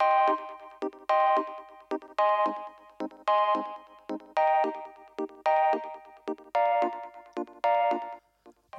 [0.00, 0.40] Thank
[2.20, 2.39] you.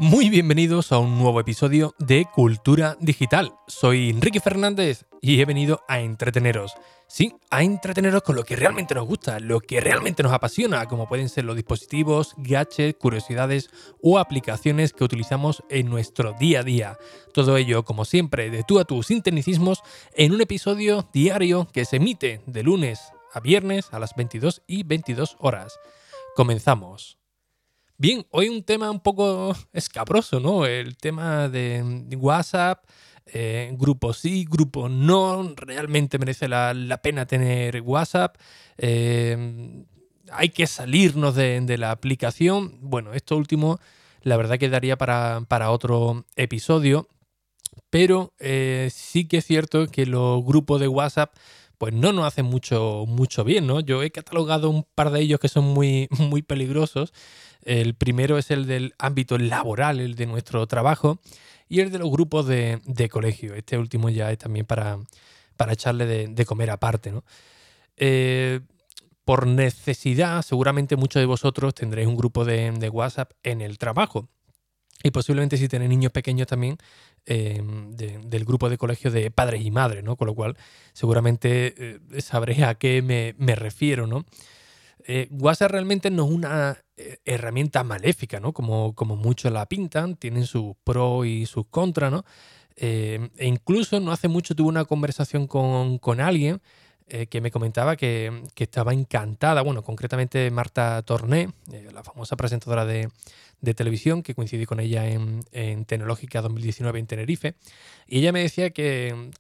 [0.04, 3.54] Muy bienvenidos a un nuevo episodio de Cultura Digital.
[3.68, 6.74] Soy Enrique Fernández y he venido a entreteneros.
[7.06, 11.08] Sí, a entreteneros con lo que realmente nos gusta, lo que realmente nos apasiona, como
[11.08, 13.70] pueden ser los dispositivos, gadgets, curiosidades
[14.02, 16.98] o aplicaciones que utilizamos en nuestro día a día.
[17.32, 19.84] Todo ello, como siempre, de tú a tú sin tecnicismos,
[20.16, 23.02] en un episodio diario que se emite de lunes
[23.36, 25.80] a viernes a las 22 y 22 horas.
[26.36, 27.21] Comenzamos.
[28.02, 30.66] Bien, hoy un tema un poco escabroso, ¿no?
[30.66, 32.84] El tema de WhatsApp,
[33.28, 38.38] eh, grupo sí, grupo no, realmente merece la, pena tener WhatsApp.
[38.80, 39.86] Eh,
[40.32, 42.80] hay que salirnos de, la aplicación.
[42.82, 43.80] Bueno, esto último,
[44.24, 47.08] la verdad que daría para, otro episodio,
[47.92, 51.36] pero eh, sí que es cierto que los grupos de WhatsApp
[51.82, 53.80] pues no nos hacen mucho, mucho bien, ¿no?
[53.80, 57.12] Yo he catalogado un par de ellos que son muy, muy peligrosos.
[57.64, 61.20] El primero es el del ámbito laboral, el de nuestro trabajo,
[61.68, 63.56] y el de los grupos de, colegio.
[63.56, 65.00] Este último ya es también para,
[65.58, 67.12] para echarle de, comer aparte.
[67.12, 67.24] ¿no?
[67.98, 68.60] Eh,
[69.26, 74.30] por necesidad, seguramente muchos de vosotros tendréis un grupo de, WhatsApp en el trabajo.
[75.04, 76.78] Y posiblemente si tenéis niños pequeños también
[77.26, 77.62] eh,
[78.24, 80.16] del grupo de colegio de padres y madres, ¿no?
[80.16, 80.58] Con lo cual
[80.94, 84.26] seguramente eh, sabréis a qué me, me refiero, ¿no?
[85.08, 88.54] Eh, WhatsApp realmente no es una eh, herramienta maléfica, ¿no?
[88.54, 92.26] Como, como muchos la pintan, tienen sus pros y sus contras, ¿no?
[92.78, 96.62] E incluso no hace mucho tuve una conversación con, alguien
[97.30, 101.50] que me comentaba que, estaba encantada, bueno, concretamente Marta Torné,
[101.94, 103.10] la famosa presentadora de,
[103.76, 107.56] televisión, que coincidí con ella en, Tecnológica 2019 en Tenerife,
[108.08, 109.32] y ella me decía que,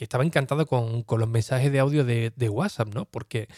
[0.00, 3.04] estaba encantada con, los mensajes de audio de, de WhatsApp, ¿no?
[3.04, 3.48] Porque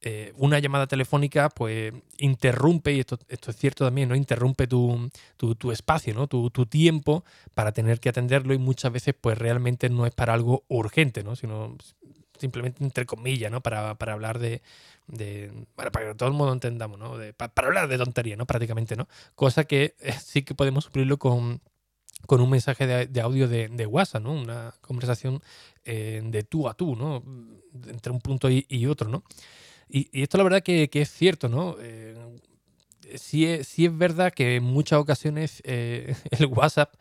[0.00, 4.14] eh, una llamada telefónica pues interrumpe, y esto, esto es cierto también, ¿no?
[4.14, 5.10] Interrumpe tu,
[5.72, 6.28] espacio, ¿no?
[6.28, 7.24] Tu, tiempo
[7.54, 11.34] para tener que atenderlo y muchas veces pues realmente no es para algo urgente, ¿no?
[11.34, 11.76] Sino
[12.38, 13.60] simplemente entre comillas, ¿no?
[13.60, 14.62] Para, hablar de,
[15.74, 17.16] para que todo el mundo entendamos, ¿no?
[17.36, 18.46] para, hablar de tontería, ¿no?
[18.46, 19.08] Prácticamente, ¿no?
[19.34, 21.60] Cosa que eh, sí que podemos suplirlo con,
[22.26, 24.32] con un mensaje de, audio de, WhatsApp, ¿no?
[24.32, 25.42] Una conversación
[25.84, 27.22] eh, de tú a tú, ¿no?
[27.88, 29.24] Entre un punto y, otro, ¿no?
[29.88, 31.76] Y, esto la verdad que, es cierto, ¿no?
[31.80, 32.16] Eh,
[33.16, 36.94] sí, es, verdad que en muchas ocasiones el WhatsApp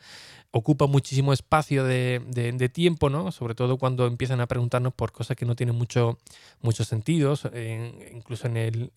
[0.52, 3.31] ocupa muchísimo espacio de, tiempo, ¿no?
[3.31, 6.18] Sobre todo cuando empiezan a preguntarnos por cosas que no tienen mucho,
[6.62, 7.47] muchos sentidos,
[8.13, 8.91] incluso en el,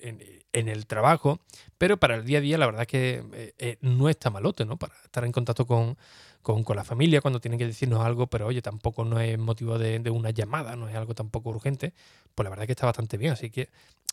[0.52, 1.40] en, el trabajo.
[1.78, 3.24] Pero para el día a día, la verdad que
[3.58, 4.76] eh, no está malote, ¿no?
[4.76, 5.96] Para estar en contacto con,
[6.42, 9.98] con, la familia cuando tienen que decirnos algo, pero oye, tampoco no es motivo de,
[10.10, 11.92] una llamada, no es algo tampoco urgente,
[12.34, 13.68] pues la verdad es que está bastante bien, así que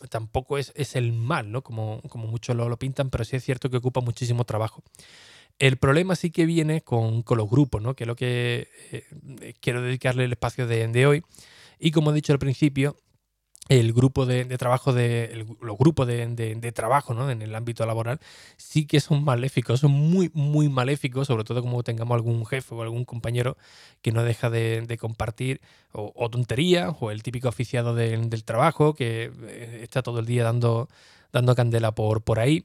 [0.09, 1.63] tampoco es, es el mal, ¿no?
[1.63, 4.83] Como, como muchos lo, lo, pintan, pero sí es cierto que ocupa muchísimo trabajo.
[5.59, 7.95] El problema sí que viene con, los grupos, ¿no?
[7.95, 11.23] Que es lo que eh, quiero dedicarle el espacio de, hoy.
[11.79, 12.95] Y como he dicho al principio,
[13.67, 17.29] el grupo de, trabajo de los grupos de, trabajo ¿no?
[17.29, 18.19] en el ámbito laboral
[18.55, 22.81] sí que son maléficos, son muy, muy maléficos, sobre todo como tengamos algún jefe o
[22.81, 23.57] algún compañero
[24.01, 25.59] que no deja de, compartir
[25.91, 30.87] o, tonterías, o el típico oficiado del trabajo que eh, está todo el día dando,
[31.33, 32.63] dando candela por, por ahí.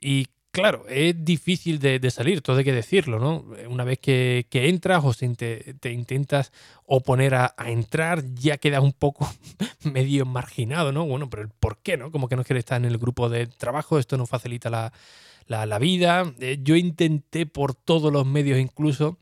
[0.00, 3.44] Y claro, es difícil de, salir, todo hay que decirlo, ¿no?
[3.68, 6.50] Una vez que, entras o te, intentas
[6.86, 9.28] oponer a, entrar, ya quedas un poco
[9.82, 11.04] medio marginado, ¿no?
[11.04, 12.10] Bueno, pero por qué, ¿no?
[12.10, 16.32] Como que no quieres estar en el grupo de trabajo, esto no facilita la, vida.
[16.40, 19.18] Eh, yo intenté por todos los medios incluso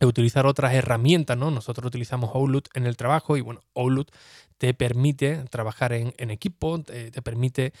[0.00, 1.50] utilizar otras herramientas, ¿no?
[1.50, 4.08] Nosotros utilizamos Outlook en el trabajo y bueno, Outlook
[4.56, 7.74] te permite trabajar en, equipo, te, permite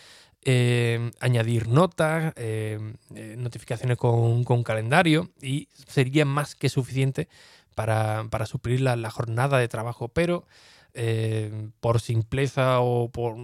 [0.46, 2.78] eh, añadir notas, eh,
[3.14, 7.28] eh, notificaciones con, calendario y sería más que suficiente
[7.74, 10.46] para, suplir la, jornada de trabajo, pero
[11.80, 13.36] por simpleza o, por,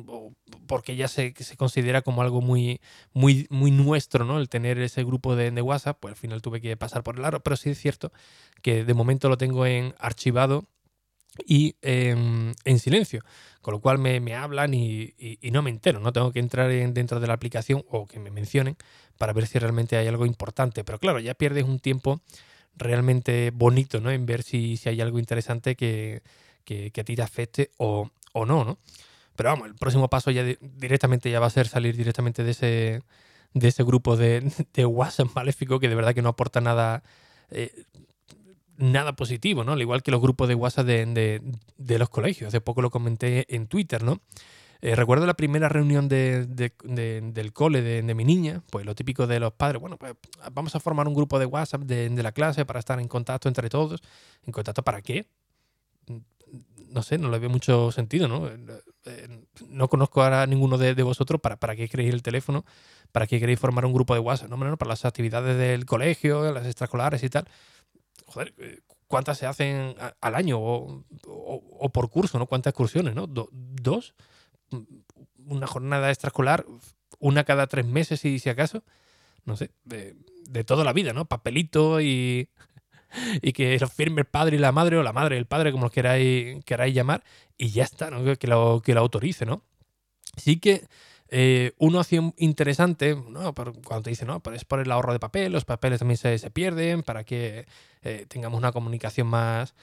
[0.68, 2.80] porque ya se, se, considera como algo muy,
[3.12, 4.38] muy, muy nuestro, ¿no?
[4.38, 7.24] El tener ese grupo de, de, WhatsApp, pues al final tuve que pasar por el
[7.24, 8.12] aro, pero sí es cierto
[8.62, 10.66] que de momento lo tengo en archivado
[11.46, 13.22] y em, en silencio,
[13.60, 15.14] con lo cual me, hablan y,
[15.52, 18.76] no me entero, no tengo que entrar dentro de la aplicación o que me mencionen
[19.18, 22.20] para ver si realmente hay algo importante, pero claro, ya pierdes un tiempo
[22.76, 24.10] realmente bonito ¿no?
[24.10, 26.22] en ver si, hay algo interesante que,
[26.66, 28.78] a ti te afecte o, no, ¿no?
[29.36, 33.02] Pero vamos, el próximo paso ya directamente ya va a ser salir directamente de ese,
[33.54, 37.02] de ese grupo de, de WhatsApp maléfico que de verdad que no aporta nada.
[37.50, 37.72] Eh,
[38.80, 39.72] nada positivo, ¿no?
[39.72, 41.42] Al igual que los grupos de WhatsApp de,
[41.76, 42.48] de, los colegios.
[42.48, 44.20] Hace poco lo comenté en Twitter, ¿no?
[44.82, 49.38] Eh, recuerdo la primera reunión de, del cole de, mi niña, pues lo típico de
[49.38, 50.14] los padres, bueno, pues
[50.52, 53.68] vamos a formar un grupo de WhatsApp de, la clase para estar en contacto entre
[53.68, 54.02] todos.
[54.46, 55.26] ¿En contacto para qué?
[56.88, 58.48] No sé, no le veo mucho sentido, ¿no?
[58.48, 62.64] Eh, no conozco ahora a ninguno de, vosotros para, para qué queréis el teléfono,
[63.12, 66.50] para qué queréis formar un grupo de WhatsApp, no, no, para las actividades del colegio,
[66.52, 67.46] las extraescolares y tal.
[68.30, 68.78] Joder, eh,
[69.08, 72.46] ¿cuántas se hacen al año o, por curso, ¿no?
[72.46, 73.26] ¿Cuántas excursiones, ¿no?
[73.26, 74.14] ¿Dos?
[75.46, 76.64] una jornada extraescolar,
[77.18, 78.84] una cada tres meses, y si acaso.
[79.44, 80.14] No sé, de,
[80.64, 81.24] toda la vida, ¿no?
[81.24, 82.50] Papelito y,
[83.42, 85.86] y que lo firme el padre y la madre, o la madre el padre, como
[85.86, 87.24] lo queráis, queráis llamar,
[87.58, 88.36] y ya está, ¿no?
[88.36, 89.64] Que lo, que lo autorice, ¿no?
[90.36, 90.86] Sí que
[91.32, 93.54] eh, una opción interesante, ¿no?
[93.54, 96.36] cuando te dicen, no, pero es por el ahorro de papel, los papeles también se,
[96.38, 97.66] se pierden para que
[98.02, 99.74] eh, tengamos una comunicación más,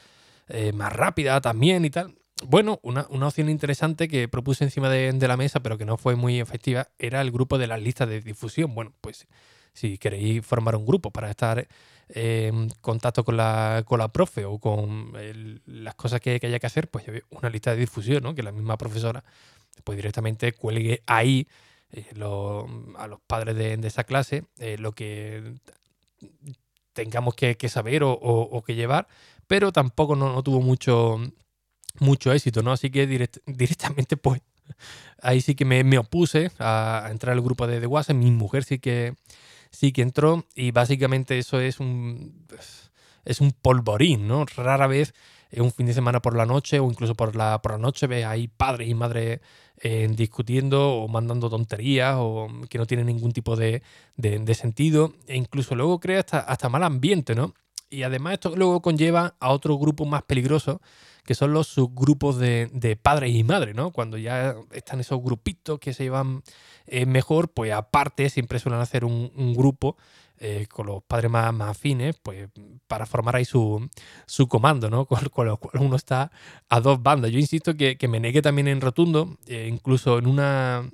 [0.49, 2.15] eh, más rápida también y tal.
[2.45, 6.39] Bueno, una, opción interesante que propuse encima de, la mesa, pero que no fue muy
[6.39, 8.75] efectiva, era el grupo de las listas de difusión.
[8.75, 9.25] Bueno, pues
[9.73, 11.67] si queréis formar un grupo para estar
[12.09, 15.13] en contacto con la, con la profe o con
[15.65, 18.35] las cosas que, haya que hacer, pues una lista de difusión, ¿no?
[18.35, 19.23] Que la misma profesora
[19.83, 21.47] pues directamente cuelgue ahí
[21.91, 25.55] eh, a los padres de, esa clase eh, lo que
[26.93, 29.07] tengamos que, saber o, que llevar,
[29.47, 31.19] pero tampoco no tuvo mucho
[31.99, 32.71] mucho éxito, ¿no?
[32.71, 34.41] Así que directamente, pues,
[35.21, 38.15] ahí sí que me, opuse a, entrar al grupo de, de, WhatsApp.
[38.15, 39.15] Mi mujer sí que,
[39.71, 42.45] sí que entró y básicamente eso es un,
[43.25, 44.45] es un polvorín, ¿no?
[44.45, 45.13] Rara vez
[45.57, 48.25] un fin de semana por la noche o incluso por la, por la noche ve
[48.25, 49.39] ahí padres y madres
[49.81, 53.81] eh, discutiendo o mandando tonterías o que no tienen ningún tipo de,
[54.53, 57.53] sentido e incluso luego crea hasta, hasta mal ambiente, ¿no?
[57.89, 60.81] Y además esto luego conlleva a otro grupo más peligroso
[61.27, 63.91] que son los subgrupos de, de padres y madres, ¿no?
[63.91, 66.41] Cuando ya están esos grupitos que se llevan
[66.87, 69.97] eh, mejor, pues aparte siempre suelen hacer un, grupo
[70.39, 72.49] eh, con los padres más, más afines, pues
[72.87, 73.89] para formar ahí su,
[74.47, 75.05] comando, ¿no?
[75.31, 76.31] Con, lo cual uno está
[76.69, 77.31] a dos bandas.
[77.31, 80.89] Yo insisto que, me negué también en rotundo, eh, incluso en una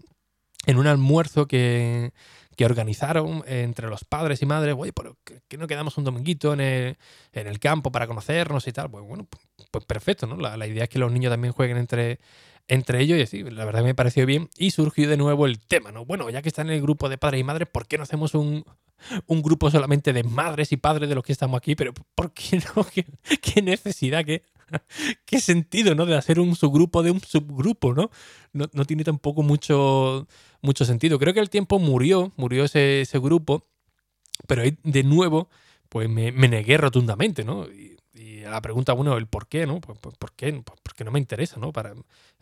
[0.65, 2.13] en un almuerzo que,
[2.55, 5.17] que organizaron entre los padres y madres, oye, ¿por
[5.47, 6.97] qué no quedamos un dominguito en el,
[7.31, 8.89] en el campo para conocernos y tal?
[8.89, 10.37] Pues bueno, pues, pues perfecto, ¿no?
[10.37, 12.19] La, idea es que los niños también jueguen entre,
[12.67, 14.49] entre ellos y así, la verdad me pareció bien.
[14.57, 16.05] Y surgió de nuevo el tema, ¿no?
[16.05, 18.35] Bueno, ya que están en el grupo de padres y madres, ¿por qué no hacemos
[18.35, 18.63] un,
[19.27, 21.75] un grupo solamente de madres y padres de los que estamos aquí?
[21.75, 22.85] Pero ¿por qué no?
[23.41, 24.25] ¿Qué, necesidad?
[24.25, 24.43] ¿Qué,
[25.25, 26.05] qué sentido, ¿no?
[26.05, 28.09] De hacer un subgrupo de un subgrupo, ¿no?
[28.53, 30.27] No, no tiene tampoco mucho,
[30.61, 31.19] mucho sentido.
[31.19, 33.63] Creo que el tiempo murió, murió ese, ese grupo,
[34.47, 35.49] pero de nuevo,
[35.89, 37.67] pues me, negué rotundamente, ¿no?
[37.69, 37.97] Y,
[38.45, 39.79] a la pregunta, bueno, el por qué, ¿no?
[39.79, 40.51] Pues, pues ¿por qué?
[40.51, 41.71] Pues porque no me interesa, ¿no?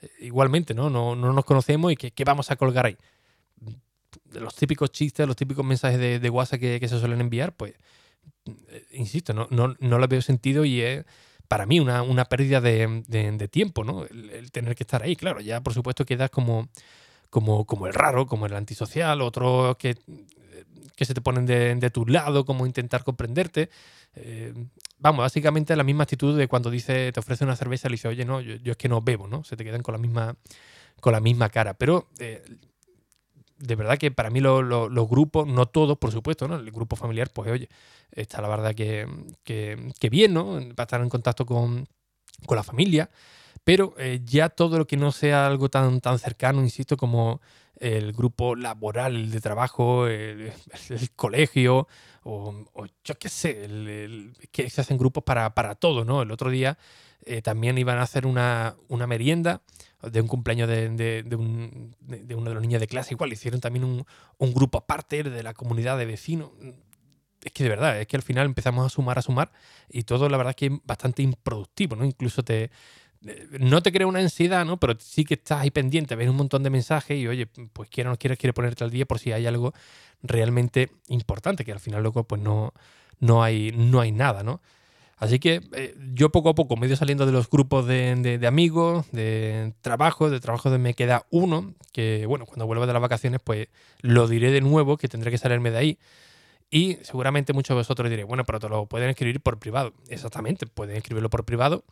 [0.02, 0.90] Eh, igualmente, ¿no?
[0.90, 1.16] ¿no?
[1.16, 2.98] No nos conocemos y ¿qué, qué vamos a colgar ahí?
[4.34, 7.74] Los típicos chistes, los típicos mensajes de, WhatsApp que, se suelen enviar, pues,
[8.46, 11.06] eh, insisto, no, no, no veo sentido y es
[11.48, 14.06] para mí una, una pérdida de, de, tiempo, ¿no?
[14.06, 16.70] El, tener que estar ahí, claro, ya por supuesto quedas como,
[17.30, 19.98] como, como el raro, como el antisocial, otro que,
[20.96, 23.70] que se te ponen de, de tu lado, como intentar comprenderte.
[24.16, 24.54] Eh,
[25.00, 28.08] vamos, básicamente la misma actitud de cuando dice, te ofrece una cerveza y le dice,
[28.08, 29.44] oye, no, yo, yo, es que no bebo, ¿no?
[29.44, 30.36] Se te quedan con la misma,
[31.00, 31.74] con la misma cara.
[31.74, 32.44] Pero eh,
[33.62, 36.56] de verdad que para mí los grupos, no todos, por supuesto, ¿no?
[36.56, 37.70] El grupo familiar, pues oye,
[38.12, 39.08] está la verdad que,
[39.44, 40.54] que, bien, ¿no?
[40.54, 41.88] Va a estar en contacto con,
[42.46, 43.10] con la familia,
[43.64, 47.42] pero eh, ya todo lo que no sea algo tan, tan cercano, insisto, como
[47.82, 50.54] el grupo laboral de trabajo, el,
[51.16, 51.88] colegio,
[52.24, 52.54] o,
[53.04, 53.68] yo qué sé,
[54.52, 56.22] que se hacen grupos para, para todo, ¿no?
[56.22, 56.78] El otro día
[57.26, 59.64] eh, también iban a hacer una, una merienda
[60.04, 60.90] de un cumpleaños de,
[61.24, 64.06] de, un, de, uno de los niños de clase, igual hicieron también un,
[64.38, 66.52] un, grupo aparte de la comunidad de vecinos.
[67.44, 69.52] Es que de verdad, es que al final empezamos a sumar, a sumar,
[69.90, 72.06] y todo la verdad es que es bastante improductivo, ¿no?
[72.06, 72.70] Incluso te,
[73.60, 74.78] no te crea una ansiedad, ¿no?
[74.78, 78.10] Pero sí que estás ahí pendiente, ves un montón de mensajes y oye, pues quiera
[78.10, 79.74] o no quieres, quiere ponerte al día por si hay algo
[80.24, 82.74] realmente importante, que al final luego pues no,
[83.20, 84.62] no, hay, no hay nada, ¿no?
[85.22, 89.06] Así que eh, yo poco a poco me he saliendo de los grupos de, amigos,
[89.12, 93.40] de trabajo, de trabajo de me queda uno, que bueno, cuando vuelva de las vacaciones
[93.44, 93.68] pues
[94.00, 96.00] lo diré de nuevo, que tendré que salirme de ahí.
[96.72, 99.94] Y seguramente muchos de vosotros diréis, bueno, pero te lo pueden escribir por privado.
[100.10, 101.84] Exactamente, pueden escribirlo por privado.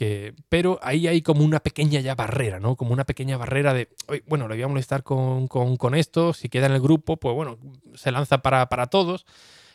[0.00, 2.74] Que, pero ahí hay como una pequeña ya barrera, ¿no?
[2.74, 3.90] Como una pequeña barrera de,
[4.26, 7.34] bueno, le voy a molestar con, con, con, esto, si queda en el grupo, pues
[7.34, 7.58] bueno,
[7.96, 9.26] se lanza para, para todos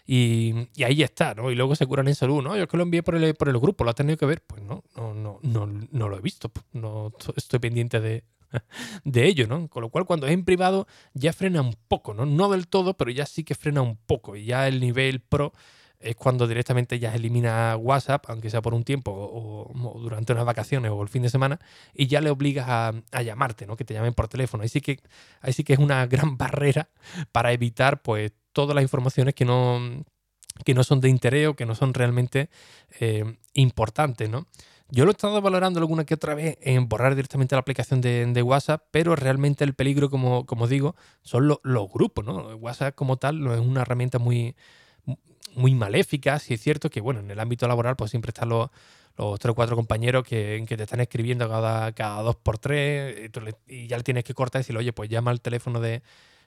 [0.08, 1.52] y, ahí está, ¿no?
[1.52, 2.58] Y luego se curan en salud, ¿no?
[2.58, 4.42] Yo es que lo envié por el, por el grupo, ¿lo has tenido que ver?
[4.42, 8.24] Pues no, no, no, no, no lo he visto, pues, no estoy pendiente de,
[9.04, 9.68] de ello, ¿no?
[9.68, 12.26] Con lo cual cuando es en privado ya frena un poco, ¿no?
[12.26, 15.54] No del todo, pero ya sí que frena un poco y ya el nivel pro
[16.00, 20.92] es cuando directamente ya elimina WhatsApp, aunque sea por un tiempo o, durante unas vacaciones
[20.92, 21.60] o el fin de semana,
[21.94, 23.76] y ya le obligas a, llamarte, ¿no?
[23.76, 24.64] Que te llamen por teléfono.
[24.64, 25.00] Ahí sí que,
[25.42, 26.90] ahí sí que es una gran barrera
[27.32, 30.06] para evitar, pues, todas las informaciones que no,
[30.64, 32.50] que no son de interés o que no son realmente
[33.00, 34.48] eh, importantes, ¿no?
[34.90, 38.42] Yo lo he estado valorando alguna que otra vez en borrar directamente la aplicación de,
[38.44, 42.56] WhatsApp, pero realmente el peligro, como, como digo, son los grupos, ¿no?
[42.58, 44.56] WhatsApp como tal no es una herramienta muy,
[45.56, 46.50] muy maléficas.
[46.52, 48.70] Y es cierto que, bueno, en el ámbito laboral, pues siempre están los,
[49.18, 53.32] los tres o cuatro compañeros que, que te están escribiendo cada, cada dos por tres
[53.68, 56.02] y ya le tienes que cortar y decirle, oye, pues llama al teléfono de,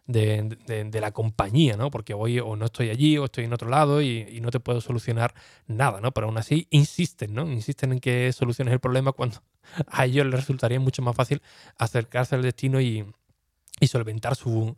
[0.09, 1.91] de, la compañía, ¿no?
[1.91, 4.81] Porque hoy o no estoy allí o estoy en otro lado y, no te puedo
[4.81, 5.35] solucionar
[5.67, 6.13] nada, ¿no?
[6.13, 7.51] Pero aún así insisten, ¿no?
[7.51, 9.43] Insisten en que soluciones el problema cuando
[9.89, 11.43] a ellos les resultaría mucho más fácil
[11.77, 13.05] acercarse al destino y,
[13.81, 14.75] y solventar su,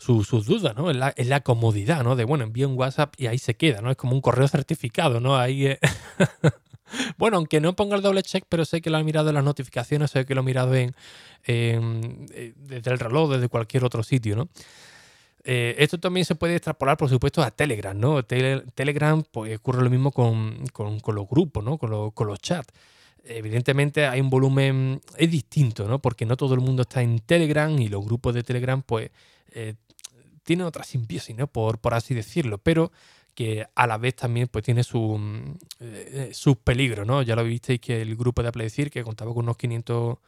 [0.00, 0.90] sus dudas, ¿no?
[0.90, 2.16] Es la, comodidad, ¿no?
[2.16, 3.90] De, bueno, envío un WhatsApp y ahí se queda, ¿no?
[3.90, 5.36] Es como un correo certificado, ¿no?
[5.36, 5.66] Ahí...
[5.66, 5.78] Eh,
[7.18, 9.44] bueno, aunque no ponga el doble check, pero sé que lo ha mirado en las
[9.44, 10.94] notificaciones, sé que lo ha mirado en,
[11.46, 14.48] eh, desde el reloj, desde cualquier otro sitio, ¿no?
[15.44, 18.22] Eh, esto también se puede extrapolar, por supuesto, a Telegram, ¿no?
[18.22, 21.78] Telegram, pues ocurre lo mismo con, los grupos, ¿no?
[21.78, 22.72] Con, con los chats
[23.22, 26.00] evidentemente hay un volumen, es distinto, ¿no?
[26.00, 29.10] Porque no todo el mundo está en Telegram y los grupos de Telegram, pues,
[30.42, 31.46] tiene otra simbiosis, ¿no?
[31.46, 32.92] Por, así decirlo, pero
[33.34, 37.22] que a la vez también pues tiene su, mm, eh, sus peligros, ¿no?
[37.22, 40.18] Ya lo visteis que el grupo de Apple Decir, que contaba con unos 500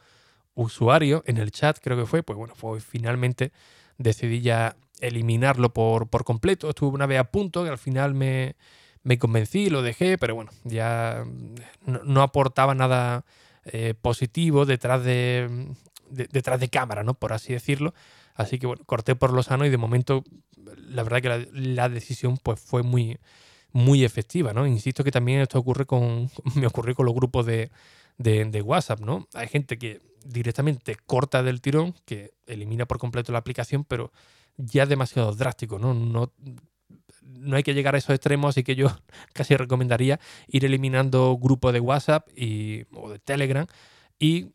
[0.55, 3.51] usuarios en el chat, creo que fue, pues bueno, pues finalmente
[3.97, 6.69] decidí ya eliminarlo por, por completo.
[6.69, 8.55] Estuve una vez a punto, que al final me,
[9.03, 11.25] me convencí, lo dejé, pero bueno, ya
[11.85, 13.25] no, aportaba nada
[13.65, 15.67] eh, positivo detrás de,
[16.09, 17.13] detrás de cámara, ¿no?
[17.13, 17.93] Por así decirlo.
[18.35, 20.23] Así que bueno, corté por lo sano y de momento
[20.87, 23.19] la verdad que la, decisión pues fue muy,
[23.71, 24.65] muy efectiva, ¿no?
[24.67, 27.71] Insisto que también esto ocurre con, me ocurrió con los grupos de,
[28.17, 29.27] de, WhatsApp, ¿no?
[29.33, 34.11] Hay gente que directamente corta del tirón, que elimina por completo la aplicación, pero
[34.57, 35.93] ya es demasiado drástico, ¿no?
[35.93, 36.31] No,
[37.21, 38.87] no hay que llegar a esos extremos, así que yo
[39.33, 43.67] casi recomendaría ir eliminando grupos de WhatsApp y, o de Telegram
[44.19, 44.51] y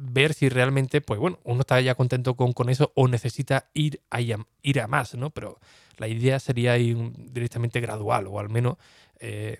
[0.00, 4.00] ver si realmente, pues bueno, uno está ya contento con, con eso o necesita ir
[4.10, 5.30] a, ir a más, ¿no?
[5.30, 5.58] Pero
[5.96, 6.96] la idea sería ir
[7.32, 8.76] directamente gradual o al menos
[9.18, 9.58] eh,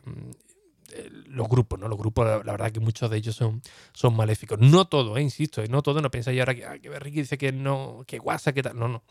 [1.27, 1.89] los grupos, ¿no?
[1.89, 3.61] Los grupos, la, verdad que muchos de ellos son,
[3.93, 4.59] son maléficos.
[4.59, 7.37] No todo, eh, insisto, eh, no todo, no pensáis ahora que, ah, que Ricky dice
[7.37, 9.03] que no, que WhatsApp, que tal, no, no.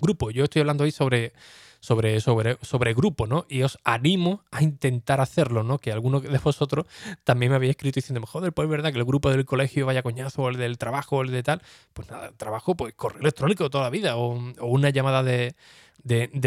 [0.00, 1.32] Grupo, yo estoy hablando hoy sobre
[1.80, 3.46] sobre, sobre, sobre grupo, ¿no?
[3.48, 5.78] Y os animo a intentar hacerlo, ¿no?
[5.78, 6.86] Que alguno de vosotros
[7.24, 10.02] también me había escrito diciendo, joder, pues es verdad que el grupo del colegio vaya
[10.02, 11.62] coñazo, o el del trabajo, o el de tal.
[11.94, 15.54] Pues nada, trabajo, pues correo electrónico toda la vida, o, una llamada de,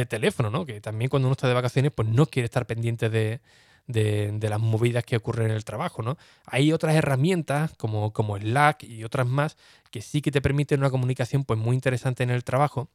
[0.08, 0.66] teléfono, ¿no?
[0.66, 3.42] Que también cuando uno está de vacaciones, pues no quiere estar pendiente de,
[3.88, 6.18] de, las movidas que ocurren en el trabajo, ¿no?
[6.46, 9.58] Hay otras herramientas como, como Slack y otras más
[9.90, 12.90] que sí que te permiten una comunicación pues muy interesante en el trajo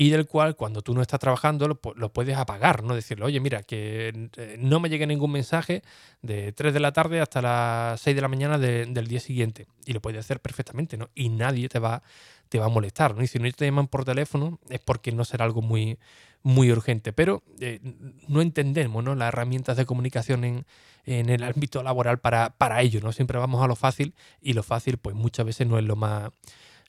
[0.00, 2.94] y del cual cuando tú no estás trabajando lo, puedes apagar, ¿no?
[2.94, 5.82] Decirle, oye, mira, que eh, no me llegue ningún mensaje
[6.22, 9.66] de 3 de la tarde hasta las 6 de la mañana del día siguiente.
[9.86, 11.10] Y lo puedes hacer perfectamente, ¿no?
[11.16, 12.04] Y nadie te va,
[12.48, 13.24] te va a molestar, ¿no?
[13.24, 15.98] Y si no te llaman por teléfono es porque no será algo muy,
[16.44, 17.12] muy urgente.
[17.12, 17.80] Pero eh,
[18.28, 19.16] no entendemos, ¿no?
[19.16, 20.64] Las herramientas de comunicación en,
[21.06, 23.10] en el ámbito laboral para, para ello, ¿no?
[23.10, 26.30] Siempre vamos a lo fácil y lo fácil pues muchas veces no es lo más,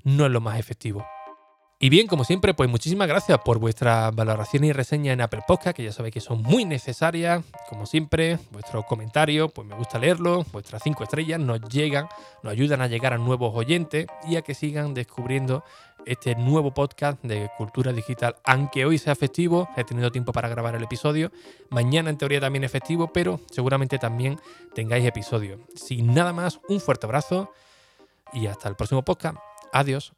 [0.03, 1.03] no es lo más efectivo.
[1.81, 5.77] Y bien, como siempre, pues muchísimas gracias por vuestra valoración y reseña en Apple Podcast,
[5.77, 7.41] que ya sabéis que son muy necesarias.
[7.69, 10.51] Como siempre, vuestros comentarios, pues me gusta leerlos.
[10.51, 12.09] Vuestras cinco estrellas nos llegan,
[12.43, 15.63] nos ayudan a llegar a nuevos oyentes y a que sigan descubriendo
[16.05, 18.35] este nuevo podcast de cultura digital.
[18.43, 21.31] Aunque hoy sea festivo, he tenido tiempo para grabar el episodio.
[21.69, 24.37] Mañana en teoría también es festivo, pero seguramente también
[24.75, 25.61] tengáis episodio.
[25.75, 27.53] Sin nada más, un fuerte abrazo
[28.33, 29.37] y hasta el próximo podcast.
[29.71, 30.11] Adiós.